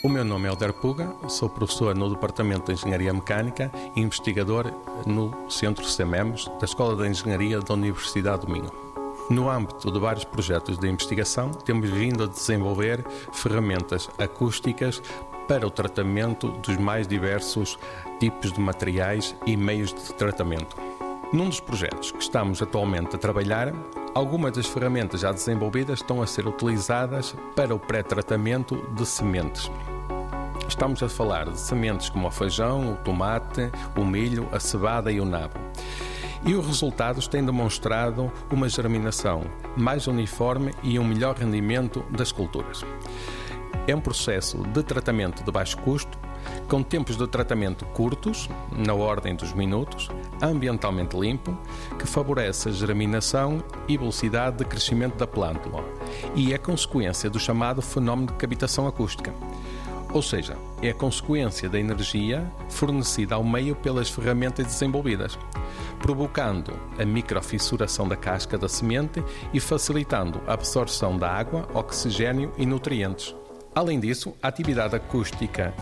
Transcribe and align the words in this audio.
O 0.00 0.08
meu 0.08 0.24
nome 0.24 0.46
é 0.46 0.48
Alder 0.48 0.72
Puga, 0.72 1.12
sou 1.28 1.50
professor 1.50 1.92
no 1.92 2.08
Departamento 2.08 2.66
de 2.66 2.72
Engenharia 2.78 3.12
Mecânica 3.12 3.68
e 3.96 4.00
investigador 4.00 4.72
no 5.04 5.50
Centro 5.50 5.84
CEMEMS 5.84 6.48
da 6.60 6.66
Escola 6.66 6.94
de 6.94 7.10
Engenharia 7.10 7.58
da 7.58 7.74
Universidade 7.74 8.46
do 8.46 8.52
Minho. 8.52 8.70
No 9.28 9.50
âmbito 9.50 9.90
de 9.90 9.98
vários 9.98 10.22
projetos 10.22 10.78
de 10.78 10.88
investigação, 10.88 11.50
temos 11.50 11.90
vindo 11.90 12.22
a 12.22 12.28
desenvolver 12.28 13.04
ferramentas 13.32 14.08
acústicas 14.18 15.02
para 15.48 15.66
o 15.66 15.70
tratamento 15.70 16.46
dos 16.48 16.76
mais 16.76 17.08
diversos 17.08 17.76
tipos 18.20 18.52
de 18.52 18.60
materiais 18.60 19.34
e 19.46 19.56
meios 19.56 19.92
de 19.92 20.14
tratamento. 20.14 20.76
Num 21.30 21.50
dos 21.50 21.60
projetos 21.60 22.10
que 22.10 22.22
estamos 22.22 22.62
atualmente 22.62 23.14
a 23.14 23.18
trabalhar, 23.18 23.74
algumas 24.14 24.52
das 24.52 24.66
ferramentas 24.66 25.20
já 25.20 25.30
desenvolvidas 25.30 26.00
estão 26.00 26.22
a 26.22 26.26
ser 26.26 26.46
utilizadas 26.46 27.36
para 27.54 27.74
o 27.74 27.78
pré-tratamento 27.78 28.76
de 28.94 29.04
sementes. 29.04 29.70
Estamos 30.66 31.02
a 31.02 31.08
falar 31.08 31.50
de 31.50 31.60
sementes 31.60 32.08
como 32.08 32.28
o 32.28 32.30
feijão, 32.30 32.94
o 32.94 32.96
tomate, 32.96 33.70
o 33.94 34.06
milho, 34.06 34.48
a 34.52 34.58
cevada 34.58 35.12
e 35.12 35.20
o 35.20 35.24
nabo. 35.26 35.58
E 36.46 36.54
os 36.54 36.66
resultados 36.66 37.28
têm 37.28 37.44
demonstrado 37.44 38.32
uma 38.50 38.66
germinação 38.66 39.42
mais 39.76 40.06
uniforme 40.06 40.72
e 40.82 40.98
um 40.98 41.04
melhor 41.04 41.36
rendimento 41.36 42.02
das 42.10 42.32
culturas. 42.32 42.86
É 43.86 43.94
um 43.94 44.00
processo 44.00 44.62
de 44.62 44.82
tratamento 44.82 45.44
de 45.44 45.52
baixo 45.52 45.76
custo, 45.78 46.18
com 46.68 46.82
tempos 46.82 47.16
de 47.16 47.26
tratamento 47.26 47.86
curtos, 47.86 48.48
na 48.70 48.92
ordem 48.92 49.34
dos 49.34 49.54
minutos, 49.54 50.10
ambientalmente 50.40 51.18
limpo, 51.18 51.56
que 51.98 52.06
favorece 52.06 52.68
a 52.68 52.72
germinação 52.72 53.64
e 53.88 53.96
velocidade 53.96 54.58
de 54.58 54.64
crescimento 54.66 55.16
da 55.16 55.26
plântula 55.26 55.82
e 56.34 56.52
é 56.52 56.58
consequência 56.58 57.30
do 57.30 57.40
chamado 57.40 57.80
fenómeno 57.80 58.28
de 58.28 58.34
cavitação 58.34 58.86
acústica. 58.86 59.32
Ou 60.12 60.22
seja, 60.22 60.56
é 60.80 60.92
consequência 60.92 61.68
da 61.68 61.78
energia 61.78 62.50
fornecida 62.68 63.34
ao 63.34 63.44
meio 63.44 63.74
pelas 63.74 64.08
ferramentas 64.08 64.66
desenvolvidas, 64.66 65.38
provocando 66.00 66.72
a 66.98 67.04
microfissuração 67.04 68.08
da 68.08 68.16
casca 68.16 68.56
da 68.56 68.68
semente 68.68 69.22
e 69.52 69.60
facilitando 69.60 70.40
a 70.46 70.54
absorção 70.54 71.18
da 71.18 71.30
água, 71.30 71.68
oxigênio 71.74 72.52
e 72.56 72.64
nutrientes. 72.64 73.34
Além 73.74 74.00
disso, 74.00 74.34
a 74.42 74.48
atividade 74.48 74.96
acústica 74.96 75.74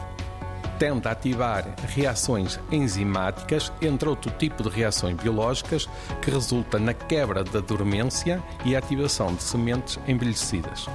tende 0.79 1.09
a 1.09 1.13
ativar 1.13 1.75
reações 1.89 2.59
enzimáticas, 2.71 3.73
entre 3.81 4.09
outro 4.09 4.31
tipo 4.33 4.63
de 4.63 4.69
reações 4.69 5.17
biológicas, 5.17 5.89
que 6.23 6.31
resulta 6.31 6.79
na 6.79 6.95
quebra 6.95 7.43
da 7.43 7.61
dormência 7.61 8.43
e 8.65 8.77
ativação 8.77 9.35
de 9.35 9.43
sementes 9.43 9.99
envelhecidas. 10.07 10.87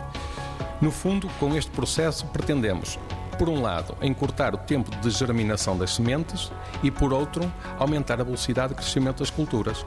No 0.82 0.92
fundo, 0.92 1.30
com 1.40 1.56
este 1.56 1.70
processo, 1.72 2.26
pretendemos, 2.28 2.98
por 3.38 3.50
um 3.50 3.62
lado, 3.62 3.96
encurtar 4.02 4.54
o 4.54 4.58
tempo 4.58 4.90
de 4.98 5.10
germinação 5.10 5.78
das 5.78 5.96
sementes 5.96 6.52
e, 6.84 6.90
por 6.90 7.14
outro, 7.14 7.52
aumentar 7.78 8.20
a 8.20 8.24
velocidade 8.24 8.70
de 8.70 8.82
crescimento 8.82 9.20
das 9.20 9.30
culturas. 9.30 9.86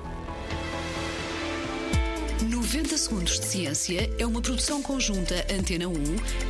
90 2.43 2.99
Segundos 2.99 3.41
de 3.41 3.47
Ciência 3.47 4.11
é 4.19 4.27
uma 4.27 4.41
produção 4.41 4.83
conjunta 4.83 5.47
Antena 5.53 5.89
1, 5.89 5.95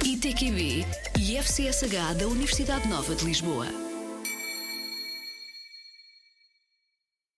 ITQB 0.04 0.84
e 1.26 1.38
FCSH 1.42 2.18
da 2.18 2.26
Universidade 2.26 2.86
Nova 2.86 3.14
de 3.14 3.24
Lisboa. 3.24 3.93